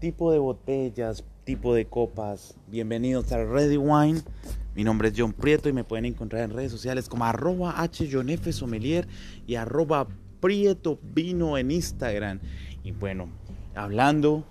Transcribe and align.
tipo 0.00 0.32
de 0.32 0.38
botellas, 0.38 1.22
tipo 1.44 1.74
de 1.74 1.84
copas. 1.84 2.56
Bienvenidos 2.68 3.30
a 3.32 3.44
Ready 3.44 3.76
Wine. 3.76 4.22
Mi 4.74 4.82
nombre 4.82 5.08
es 5.08 5.14
John 5.14 5.34
Prieto 5.34 5.68
y 5.68 5.74
me 5.74 5.84
pueden 5.84 6.06
encontrar 6.06 6.42
en 6.42 6.52
redes 6.52 6.72
sociales 6.72 7.06
como 7.06 7.26
arroba 7.26 7.86
Sommelier 8.50 9.06
y 9.46 9.56
arroba 9.56 10.08
Prieto 10.40 10.98
Vino 11.14 11.58
en 11.58 11.70
Instagram. 11.70 12.40
Y 12.82 12.92
bueno, 12.92 13.28
hablando, 13.74 14.46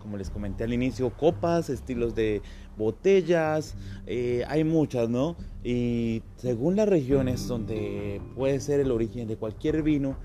como 0.00 0.16
les 0.16 0.30
comenté 0.30 0.64
al 0.64 0.72
inicio, 0.72 1.10
copas, 1.10 1.68
estilos 1.68 2.14
de 2.14 2.40
botellas, 2.78 3.74
eh, 4.06 4.42
hay 4.48 4.64
muchas, 4.64 5.10
¿no? 5.10 5.36
Y 5.62 6.22
según 6.36 6.76
las 6.76 6.88
regiones 6.88 7.46
donde 7.46 8.22
puede 8.34 8.58
ser 8.58 8.80
el 8.80 8.90
origen 8.90 9.28
de 9.28 9.36
cualquier 9.36 9.82
vino, 9.82 10.16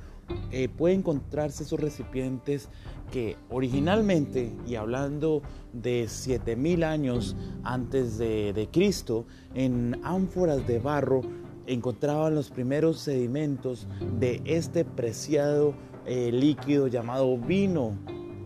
eh, 0.51 0.67
puede 0.69 0.95
encontrarse 0.95 1.63
esos 1.63 1.79
recipientes 1.79 2.69
que 3.11 3.35
originalmente, 3.49 4.51
y 4.67 4.75
hablando 4.75 5.41
de 5.73 6.07
7000 6.07 6.83
años 6.83 7.35
antes 7.63 8.17
de, 8.17 8.69
Cristo, 8.71 9.25
en 9.55 9.99
ánforas 10.03 10.65
de 10.67 10.79
barro 10.79 11.21
encontraban 11.67 12.33
los 12.33 12.49
primeros 12.49 12.99
sedimentos 12.99 13.87
de 14.19 14.41
este 14.45 14.85
preciado 14.85 15.73
eh, 16.05 16.31
líquido 16.31 16.87
llamado 16.87 17.37
vino. 17.37 17.93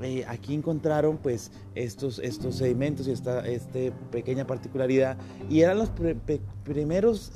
Eh, 0.02 0.26
aquí 0.28 0.54
encontraron 0.54 1.18
pues 1.18 1.52
estos, 1.76 2.20
estos 2.20 2.56
sedimentos 2.56 3.08
y 3.08 3.12
esta 3.12 3.48
este 3.48 3.94
pequeña 4.12 4.46
particularidad 4.46 5.18
y 5.50 5.62
eran 5.62 5.78
los 5.78 5.90
primeros 6.66 7.32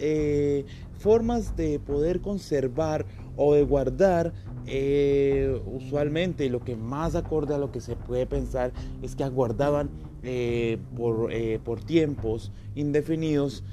formas 0.99 1.55
de 1.55 1.79
poder 1.79 2.19
conservar 2.19 3.05
o 3.37 3.53
de 3.53 3.63
guardar 3.63 4.33
eh, 4.69 5.61
usualmente 5.65 6.49
lo 6.49 6.59
que 6.59 6.75
más 6.75 7.15
acorde 7.15 7.55
a 7.55 7.57
lo 7.57 7.71
que 7.71 7.79
se 7.79 7.95
puede 7.95 8.25
pensar 8.25 8.73
es 9.01 9.15
que 9.15 9.23
aguardaban 9.23 9.89
eh, 10.23 10.77
por, 10.97 11.31
eh, 11.31 11.59
por, 11.63 11.81
tiempos 11.81 12.51
indefinidos 12.75 13.63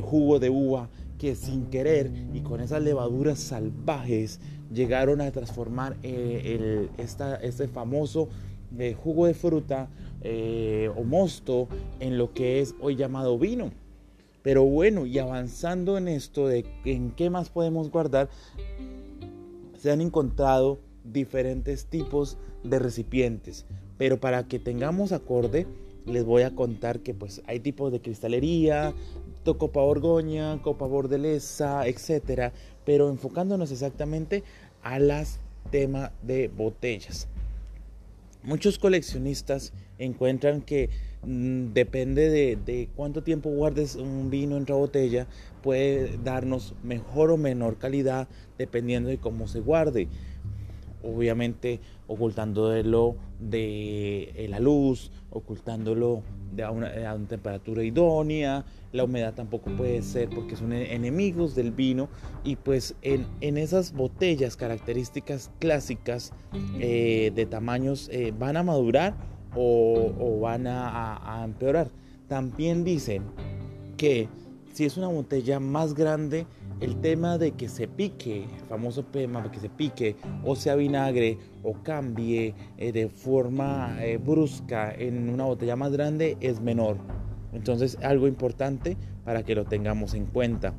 jugo 0.00 0.38
de 0.38 0.48
uva 0.48 0.88
que 1.18 1.34
sin 1.34 1.66
querer 1.66 2.10
y 2.32 2.40
con 2.40 2.60
esas 2.60 2.82
levaduras 2.82 3.38
salvajes 3.38 4.40
llegaron 4.72 5.20
a 5.20 5.30
transformar 5.32 5.96
el, 6.02 6.88
esta, 6.96 7.36
este 7.36 7.68
famoso 7.68 8.30
jugo 9.02 9.26
de 9.26 9.34
fruta 9.34 9.90
o 10.96 11.04
mosto 11.04 11.68
en 12.00 12.16
lo 12.16 12.32
que 12.32 12.60
es 12.62 12.74
hoy 12.80 12.96
llamado 12.96 13.38
vino. 13.38 13.70
Pero 14.42 14.64
bueno, 14.64 15.04
y 15.04 15.18
avanzando 15.18 15.98
en 15.98 16.08
esto 16.08 16.46
de 16.46 16.64
en 16.86 17.10
qué 17.10 17.28
más 17.28 17.50
podemos 17.50 17.90
guardar, 17.90 18.30
se 19.78 19.90
han 19.90 20.00
encontrado 20.00 20.78
diferentes 21.04 21.86
tipos 21.86 22.36
de 22.62 22.78
recipientes. 22.78 23.66
Pero 23.96 24.20
para 24.20 24.46
que 24.46 24.58
tengamos 24.58 25.12
acorde, 25.12 25.66
les 26.06 26.24
voy 26.24 26.42
a 26.42 26.54
contar 26.54 27.00
que 27.00 27.14
pues 27.14 27.42
hay 27.46 27.60
tipos 27.60 27.92
de 27.92 28.00
cristalería, 28.00 28.94
copa 29.56 29.80
borgoña, 29.80 30.60
copa 30.62 30.86
bordelesa, 30.86 31.86
etcétera, 31.86 32.52
pero 32.84 33.08
enfocándonos 33.08 33.70
exactamente 33.70 34.44
a 34.82 34.98
las 34.98 35.40
temas 35.70 36.10
de 36.22 36.48
botellas. 36.48 37.28
Muchos 38.48 38.78
coleccionistas 38.78 39.74
encuentran 39.98 40.62
que 40.62 40.88
mm, 41.22 41.74
depende 41.74 42.56
de, 42.56 42.88
cuánto 42.96 43.22
tiempo 43.22 43.50
guardes 43.50 43.94
un 43.94 44.30
vino 44.30 44.56
en 44.56 44.62
otra 44.62 44.74
botella, 44.74 45.26
puede 45.62 46.16
darnos 46.24 46.74
mejor 46.82 47.30
o 47.30 47.36
menor 47.36 47.76
calidad 47.76 48.26
dependiendo 48.56 49.10
de 49.10 49.18
cómo 49.18 49.48
se 49.48 49.60
guarde. 49.60 50.08
Obviamente 51.02 51.80
ocultándolo 52.06 53.16
de 53.38 54.32
eh, 54.34 54.48
la 54.48 54.60
luz, 54.60 55.10
ocultándolo 55.30 56.22
de 56.52 56.62
a 56.64 56.70
una, 56.70 56.90
temperatura 57.28 57.84
idónea, 57.84 58.64
la 58.92 59.04
humedad 59.04 59.34
tampoco 59.34 59.70
puede 59.76 60.02
ser 60.02 60.30
porque 60.30 60.56
son 60.56 60.72
e-, 60.72 60.94
enemigos 60.94 61.54
del 61.54 61.70
vino 61.70 62.08
y 62.44 62.56
pues 62.56 62.94
en, 63.02 63.26
esas 63.58 63.92
botellas 63.92 64.56
características 64.56 65.50
clásicas 65.58 66.32
eh, 66.80 67.32
de 67.34 67.46
tamaños 67.46 68.08
eh, 68.12 68.32
van 68.36 68.56
a 68.56 68.62
madurar 68.62 69.14
o, 69.54 70.38
van 70.40 70.66
a, 70.66 71.42
empeorar. 71.44 71.90
También 72.28 72.84
dicen 72.84 73.22
que 73.96 74.28
si 74.72 74.84
es 74.84 74.96
una 74.96 75.08
botella 75.08 75.60
más 75.60 75.94
grande, 75.94 76.46
el 76.80 77.00
tema 77.00 77.38
de 77.38 77.52
que 77.52 77.68
se 77.68 77.88
pique, 77.88 78.46
famoso 78.68 79.04
tema 79.04 79.50
que 79.50 79.58
se 79.58 79.68
pique 79.68 80.16
o 80.44 80.54
sea 80.54 80.76
vinagre 80.76 81.38
o 81.62 81.74
cambie 81.82 82.54
eh, 82.76 82.92
de 82.92 83.08
forma 83.08 83.96
eh, 84.00 84.18
brusca 84.18 84.94
en 84.94 85.28
una 85.28 85.44
botella 85.44 85.76
más 85.76 85.92
grande 85.92 86.36
es 86.40 86.60
menor. 86.60 86.98
Entonces 87.52 87.98
algo 88.02 88.28
importante 88.28 88.96
para 89.24 89.42
que 89.42 89.54
lo 89.54 89.64
tengamos 89.64 90.14
en 90.14 90.26
cuenta. 90.26 90.74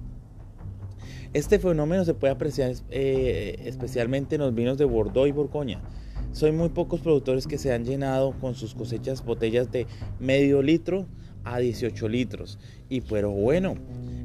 Este 1.34 1.60
fenómeno 1.60 2.06
se 2.06 2.14
puede 2.14 2.34
apreciar 2.34 2.74
eh, 2.90 3.62
especialmente 3.66 4.36
en 4.36 4.42
los 4.42 4.56
vinos 4.56 4.78
de 4.78 4.86
Bordeaux 4.86 5.28
y 5.28 5.32
Borgoña. 5.32 5.82
Son 6.32 6.56
muy 6.56 6.70
pocos 6.70 7.02
productores 7.02 7.48
que 7.48 7.58
se 7.58 7.74
han 7.74 7.86
llenado 7.86 8.34
con 8.40 8.56
sus 8.56 8.74
cosechas 8.74 9.26
botellas 9.26 9.72
de 9.72 9.88
medio 10.20 10.62
litro 10.62 11.06
a 11.44 11.60
18 11.60 12.08
litros. 12.08 12.60
Y 12.88 13.02
pero 13.02 13.32
bueno, 13.32 13.76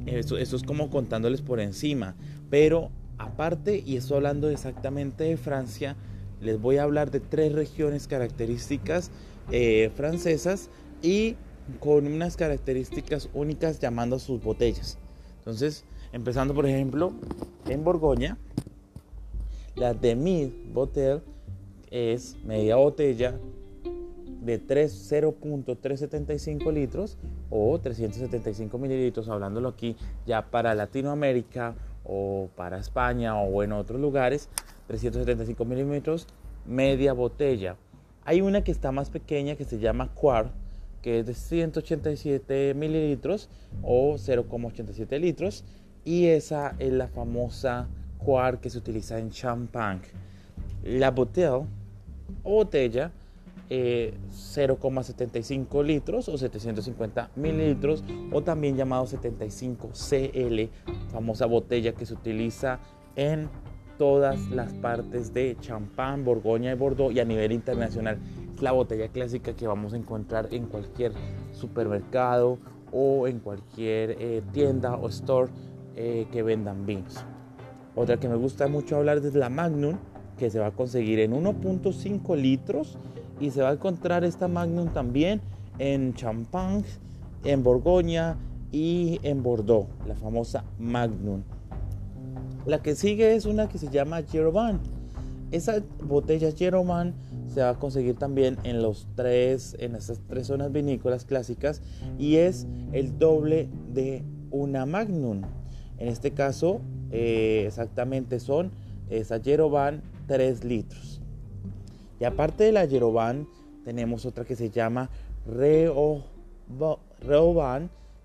eso, 0.06 0.36
es 0.36 0.62
como 0.62 0.90
contándoles 0.90 1.42
por 1.42 1.60
encima. 1.60 2.14
Pero 2.50 2.90
aparte, 3.18 3.82
y 3.84 3.96
estoy 3.96 4.18
hablando 4.18 4.50
exactamente 4.50 5.24
de 5.24 5.36
Francia, 5.36 5.96
les 6.40 6.60
voy 6.60 6.76
a 6.76 6.82
hablar 6.82 7.10
de 7.10 7.20
tres 7.20 7.52
regiones 7.52 8.06
características 8.06 9.10
eh, 9.50 9.90
francesas 9.94 10.68
y 11.02 11.36
con 11.80 12.06
unas 12.06 12.36
características 12.36 13.28
únicas 13.32 13.80
llamando 13.80 14.16
a 14.16 14.18
sus 14.18 14.42
botellas. 14.42 14.98
Entonces, 15.38 15.84
empezando 16.12 16.54
por 16.54 16.66
ejemplo 16.66 17.12
en 17.68 17.84
Borgoña, 17.84 18.38
la 19.74 19.94
Demi 19.94 20.52
Botelle 20.72 21.22
es 21.90 22.36
media 22.44 22.76
botella 22.76 23.38
de 24.44 24.58
0.375 25.08 26.72
litros 26.72 27.18
o 27.50 27.78
375 27.78 28.78
mililitros, 28.78 29.28
hablándolo 29.28 29.68
aquí 29.68 29.96
ya 30.26 30.50
para 30.50 30.74
Latinoamérica 30.74 31.74
o 32.04 32.48
para 32.54 32.78
España 32.78 33.36
o 33.38 33.62
en 33.62 33.72
otros 33.72 34.00
lugares, 34.00 34.48
375 34.86 35.64
mililitros, 35.64 36.26
media 36.66 37.12
botella. 37.12 37.76
Hay 38.24 38.40
una 38.40 38.64
que 38.64 38.72
está 38.72 38.92
más 38.92 39.10
pequeña 39.10 39.56
que 39.56 39.64
se 39.64 39.78
llama 39.78 40.10
Quart, 40.14 40.52
que 41.02 41.18
es 41.20 41.26
de 41.26 41.34
187 41.34 42.74
mililitros 42.74 43.50
o 43.82 44.14
0,87 44.14 45.20
litros, 45.20 45.64
y 46.04 46.26
esa 46.26 46.74
es 46.78 46.92
la 46.92 47.08
famosa 47.08 47.88
Quart 48.18 48.60
que 48.60 48.70
se 48.70 48.78
utiliza 48.78 49.18
en 49.18 49.30
champán. 49.30 50.00
La 50.82 51.10
botella 51.10 51.60
botella 52.42 53.10
0,75 53.70 55.80
eh, 55.80 55.84
litros 55.84 56.28
o 56.28 56.36
750 56.36 57.30
mililitros 57.36 58.02
o 58.32 58.42
también 58.42 58.76
llamado 58.76 59.06
75 59.06 59.90
CL, 59.92 60.68
famosa 61.10 61.46
botella 61.46 61.94
que 61.94 62.06
se 62.06 62.14
utiliza 62.14 62.80
en 63.16 63.48
todas 63.98 64.50
las 64.50 64.72
partes 64.74 65.32
de 65.32 65.56
champán, 65.60 66.24
Borgoña 66.24 66.72
y 66.72 66.74
Bordeaux 66.74 67.14
y 67.14 67.20
a 67.20 67.24
nivel 67.24 67.52
internacional. 67.52 68.18
Es 68.54 68.62
la 68.62 68.72
botella 68.72 69.08
clásica 69.08 69.54
que 69.54 69.66
vamos 69.66 69.94
a 69.94 69.96
encontrar 69.96 70.48
en 70.52 70.66
cualquier 70.66 71.12
supermercado 71.52 72.58
o 72.92 73.26
en 73.26 73.40
cualquier 73.40 74.16
eh, 74.18 74.42
tienda 74.52 74.96
o 74.96 75.08
store 75.08 75.50
eh, 75.96 76.26
que 76.32 76.42
vendan 76.42 76.86
vinos. 76.86 77.24
Otra 77.96 78.18
que 78.18 78.28
me 78.28 78.36
gusta 78.36 78.68
mucho 78.68 78.96
hablar 78.96 79.18
es 79.18 79.34
la 79.34 79.48
Magnum, 79.48 79.96
que 80.36 80.50
se 80.50 80.58
va 80.58 80.66
a 80.66 80.70
conseguir 80.72 81.20
en 81.20 81.32
1.5 81.32 82.36
litros 82.36 82.98
y 83.40 83.50
se 83.50 83.62
va 83.62 83.70
a 83.70 83.72
encontrar 83.72 84.24
esta 84.24 84.48
Magnum 84.48 84.88
también 84.88 85.40
en 85.78 86.14
Champagne, 86.14 86.84
en 87.44 87.62
Borgoña 87.62 88.36
y 88.72 89.18
en 89.22 89.42
Bordeaux, 89.42 89.88
la 90.06 90.14
famosa 90.14 90.64
Magnum. 90.78 91.42
La 92.66 92.82
que 92.82 92.94
sigue 92.94 93.34
es 93.34 93.44
una 93.44 93.68
que 93.68 93.78
se 93.78 93.88
llama 93.88 94.22
Jerovan. 94.22 94.80
Esa 95.50 95.82
botella 96.02 96.50
Jerovan 96.52 97.14
se 97.46 97.60
va 97.60 97.70
a 97.70 97.74
conseguir 97.78 98.16
también 98.16 98.56
en 98.64 98.82
los 98.82 99.06
tres, 99.14 99.76
en 99.78 99.96
tres 100.28 100.46
zonas 100.46 100.72
vinícolas 100.72 101.24
clásicas 101.24 101.82
y 102.18 102.36
es 102.36 102.66
el 102.92 103.18
doble 103.18 103.68
de 103.92 104.24
una 104.50 104.86
Magnum. 104.86 105.42
En 105.98 106.08
este 106.08 106.32
caso, 106.32 106.80
eh, 107.10 107.64
exactamente 107.66 108.40
son 108.40 108.72
esa 109.10 109.40
Jerovan 109.40 110.02
3 110.26 110.64
litros. 110.64 111.20
Y 112.20 112.24
aparte 112.24 112.64
de 112.64 112.72
la 112.72 112.84
Yeroban, 112.84 113.48
tenemos 113.84 114.26
otra 114.26 114.44
que 114.44 114.56
se 114.56 114.70
llama 114.70 115.08
Reoban, 115.46 116.24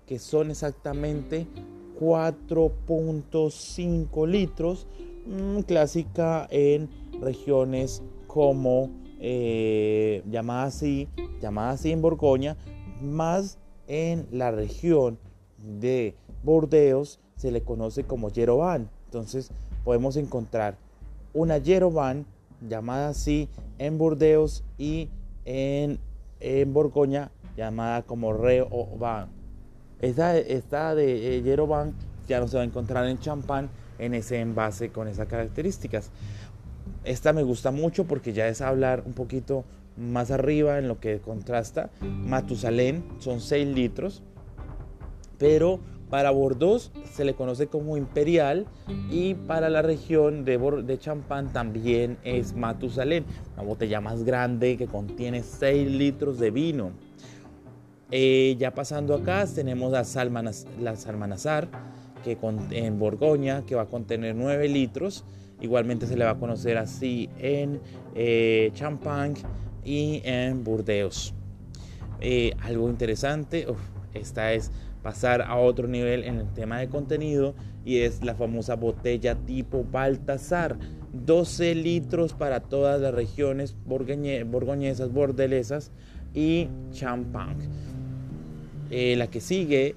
que 0.06 0.18
son 0.18 0.50
exactamente 0.50 1.46
4.5 1.98 4.26
litros, 4.26 4.86
mm, 5.26 5.60
clásica 5.60 6.46
en 6.50 6.90
regiones 7.20 8.02
como 8.26 8.90
eh, 9.20 10.22
llamada 10.30 10.64
así, 10.64 11.08
llamada 11.42 11.72
así 11.72 11.92
en 11.92 12.00
Borgoña, 12.00 12.56
más 13.02 13.58
en 13.86 14.26
la 14.30 14.50
región 14.50 15.18
de 15.58 16.16
Bordeos 16.42 17.20
se 17.36 17.50
le 17.50 17.62
conoce 17.62 18.04
como 18.04 18.30
Yerovan. 18.30 18.88
Entonces 19.06 19.50
podemos 19.84 20.16
encontrar 20.16 20.78
una 21.34 21.58
Yerovan 21.58 22.24
llamada 22.68 23.08
así 23.08 23.48
en 23.78 23.98
Burdeos 23.98 24.64
y 24.78 25.08
en, 25.44 25.98
en 26.40 26.72
Borgoña 26.72 27.30
llamada 27.56 28.02
como 28.02 28.32
Reovan. 28.32 29.28
Esta, 30.00 30.36
esta 30.36 30.94
de 30.94 31.42
Yerovan 31.42 31.88
eh, 31.88 31.92
ya 32.28 32.40
no 32.40 32.48
se 32.48 32.56
va 32.56 32.62
a 32.62 32.66
encontrar 32.66 33.06
en 33.06 33.18
champán 33.18 33.68
en 33.98 34.14
ese 34.14 34.40
envase 34.40 34.90
con 34.90 35.08
esas 35.08 35.28
características. 35.28 36.10
Esta 37.04 37.32
me 37.32 37.42
gusta 37.42 37.70
mucho 37.70 38.04
porque 38.04 38.32
ya 38.32 38.48
es 38.48 38.60
hablar 38.60 39.02
un 39.04 39.12
poquito 39.12 39.64
más 39.96 40.30
arriba 40.30 40.78
en 40.78 40.88
lo 40.88 41.00
que 41.00 41.20
contrasta. 41.20 41.90
Matusalén 42.00 43.04
son 43.18 43.40
6 43.40 43.68
litros, 43.68 44.22
pero 45.38 45.80
para 46.10 46.30
Bordeaux 46.30 46.90
se 47.12 47.24
le 47.24 47.34
conoce 47.34 47.68
como 47.68 47.96
imperial 47.96 48.66
y 49.10 49.34
para 49.34 49.70
la 49.70 49.80
región 49.80 50.44
de, 50.44 50.58
de 50.58 50.98
Champán 50.98 51.52
también 51.52 52.18
es 52.24 52.54
Matusalén, 52.54 53.24
una 53.54 53.62
botella 53.62 54.00
más 54.00 54.24
grande 54.24 54.76
que 54.76 54.86
contiene 54.86 55.42
6 55.42 55.88
litros 55.90 56.38
de 56.38 56.50
vino. 56.50 56.90
Eh, 58.10 58.56
ya 58.58 58.74
pasando 58.74 59.14
acá 59.14 59.46
tenemos 59.46 59.92
la, 59.92 60.04
la 60.80 60.96
Salmanazar 60.96 61.68
que 62.24 62.36
en 62.72 62.98
Borgoña 62.98 63.64
que 63.64 63.76
va 63.76 63.82
a 63.82 63.86
contener 63.86 64.34
9 64.34 64.68
litros. 64.68 65.24
Igualmente 65.60 66.06
se 66.06 66.16
le 66.16 66.24
va 66.24 66.32
a 66.32 66.38
conocer 66.38 66.78
así 66.78 67.28
en 67.38 67.80
eh, 68.14 68.70
Champagne 68.74 69.34
y 69.84 70.22
en 70.24 70.64
Burdeos. 70.64 71.34
Eh, 72.20 72.52
algo 72.60 72.88
interesante, 72.90 73.66
esta 74.12 74.52
es 74.52 74.70
pasar 75.02 75.42
a 75.42 75.56
otro 75.56 75.88
nivel 75.88 76.24
en 76.24 76.36
el 76.36 76.52
tema 76.52 76.78
de 76.78 76.88
contenido 76.88 77.54
y 77.84 77.98
es 77.98 78.22
la 78.24 78.34
famosa 78.34 78.76
botella 78.76 79.34
tipo 79.34 79.84
Baltasar. 79.90 80.76
12 81.12 81.74
litros 81.74 82.34
para 82.34 82.60
todas 82.60 83.00
las 83.00 83.12
regiones 83.12 83.74
borgoñesas, 83.84 85.12
bordelesas 85.12 85.90
y 86.34 86.68
champán. 86.92 87.56
Eh, 88.90 89.16
la 89.16 89.28
que 89.28 89.40
sigue, 89.40 89.96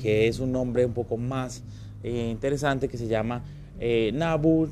que 0.00 0.26
es 0.26 0.40
un 0.40 0.52
nombre 0.52 0.84
un 0.84 0.92
poco 0.92 1.16
más 1.16 1.62
eh, 2.02 2.28
interesante, 2.30 2.88
que 2.88 2.96
se 2.96 3.06
llama 3.06 3.44
eh, 3.78 4.10
Nabu, 4.12 4.68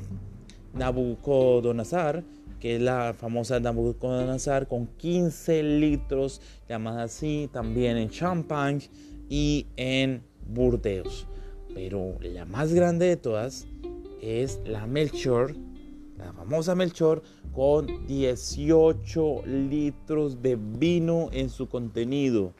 Nabucodonosor 0.73 2.23
que 2.59 2.75
es 2.75 2.81
la 2.81 3.13
famosa 3.17 3.59
Nabucodonosor 3.59 4.67
con 4.67 4.87
15 4.87 5.63
litros, 5.63 6.41
llamada 6.67 7.03
así, 7.03 7.49
también 7.51 7.97
en 7.97 8.09
Champagne 8.09 8.89
y 9.29 9.67
en 9.77 10.23
Burdeos. 10.47 11.27
Pero 11.73 12.15
la 12.21 12.45
más 12.45 12.73
grande 12.73 13.05
de 13.05 13.17
todas 13.17 13.65
es 14.21 14.59
la 14.65 14.85
Melchor, 14.87 15.55
la 16.17 16.33
famosa 16.33 16.75
Melchor, 16.75 17.23
con 17.53 18.07
18 18.07 19.43
litros 19.45 20.41
de 20.41 20.57
vino 20.57 21.29
en 21.31 21.49
su 21.49 21.69
contenido. 21.69 22.53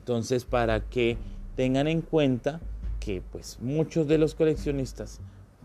Entonces, 0.00 0.44
para 0.44 0.80
que 0.80 1.16
tengan 1.56 1.88
en 1.88 2.02
cuenta 2.02 2.60
que 3.00 3.22
pues 3.32 3.58
muchos 3.60 4.06
de 4.06 4.18
los 4.18 4.34
coleccionistas 4.34 5.20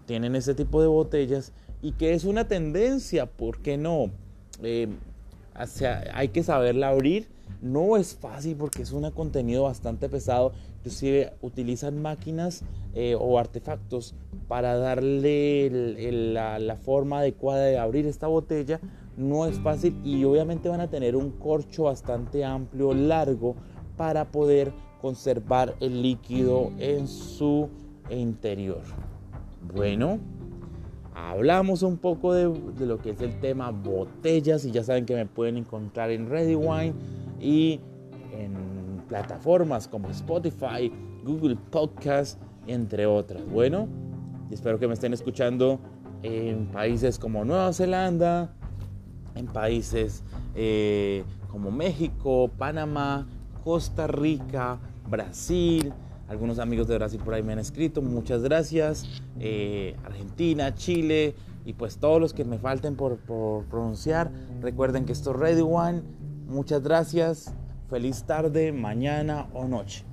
tienen 0.05 0.35
ese 0.35 0.55
tipo 0.55 0.81
de 0.81 0.87
botellas 0.87 1.51
y 1.81 1.93
que 1.93 2.13
es 2.13 2.23
una 2.23 2.47
tendencia, 2.47 3.25
¿por 3.25 3.59
qué 3.59 3.77
no? 3.77 4.11
Eh, 4.63 4.87
hay 6.13 6.29
que 6.29 6.43
saberla 6.43 6.89
abrir. 6.89 7.27
No 7.61 7.95
es 7.97 8.15
fácil 8.15 8.55
porque 8.57 8.81
es 8.81 8.91
un 8.91 9.09
contenido 9.11 9.63
bastante 9.63 10.09
pesado. 10.09 10.51
Inclusive 10.77 11.33
utilizan 11.41 12.01
máquinas 12.01 12.63
eh, 12.93 13.15
o 13.19 13.39
artefactos 13.39 14.13
para 14.47 14.77
darle 14.77 15.69
la, 16.33 16.75
forma 16.75 17.19
adecuada 17.19 17.65
de 17.65 17.77
abrir 17.77 18.05
esta 18.05 18.27
botella. 18.27 18.79
No 19.17 19.45
es 19.45 19.59
fácil 19.59 19.99
y 20.03 20.23
obviamente 20.25 20.69
van 20.69 20.81
a 20.81 20.89
tener 20.89 21.15
un 21.15 21.31
corcho 21.31 21.83
bastante 21.83 22.43
amplio, 22.43 22.93
largo, 22.93 23.55
para 23.95 24.25
poder 24.25 24.73
conservar 25.01 25.75
el 25.79 26.01
líquido 26.01 26.71
en 26.79 27.07
su 27.07 27.69
interior. 28.09 28.81
Bueno, 29.73 30.19
hablamos 31.13 31.81
un 31.81 31.97
poco 31.97 32.33
de, 32.33 32.53
lo 32.85 32.97
que 32.97 33.11
es 33.11 33.21
el 33.21 33.39
tema 33.39 33.71
botellas 33.71 34.65
y 34.65 34.71
ya 34.71 34.83
saben 34.83 35.05
que 35.05 35.15
me 35.15 35.25
pueden 35.25 35.57
encontrar 35.57 36.11
en 36.11 36.29
Ready 36.29 36.55
Wine 36.55 36.93
y 37.39 37.79
en 38.31 39.01
plataformas 39.07 39.87
como 39.87 40.09
Spotify, 40.09 40.91
Google 41.23 41.57
Podcast, 41.71 42.39
entre 42.67 43.05
otras. 43.05 43.41
Bueno, 43.49 43.87
espero 44.51 44.79
que 44.79 44.87
me 44.87 44.93
estén 44.93 45.13
escuchando 45.13 45.79
en 46.23 46.67
países 46.67 47.19
como 47.19 47.45
Nueva 47.45 47.71
Zelanda, 47.73 48.53
en 49.35 49.47
países 49.47 50.23
eh, 50.55 51.23
como 51.51 51.71
México, 51.71 52.49
Panamá, 52.57 53.27
Costa 53.63 54.07
Rica, 54.07 54.79
Brasil, 55.09 55.93
algunos 56.27 56.59
amigos 56.59 56.87
de 56.87 56.95
Brasil 56.95 57.21
por 57.23 57.33
ahí 57.33 57.43
me 57.43 57.53
han 57.53 57.59
escrito, 57.59 58.01
muchas 58.01 58.41
gracias. 58.41 59.05
Eh, 59.39 59.95
Argentina, 60.03 60.73
Chile 60.73 61.35
y 61.65 61.73
pues 61.73 61.97
todos 61.97 62.19
los 62.19 62.33
que 62.33 62.45
me 62.45 62.57
falten 62.57 62.95
por, 62.95 63.17
por 63.17 63.65
pronunciar. 63.65 64.31
Recuerden 64.61 65.05
que 65.05 65.13
esto 65.13 65.31
es 65.31 65.37
Ready 65.37 65.61
One. 65.61 66.01
Muchas 66.47 66.81
gracias. 66.81 67.53
Feliz 67.89 68.23
tarde, 68.23 68.71
mañana 68.71 69.47
o 69.53 69.67
noche. 69.67 70.05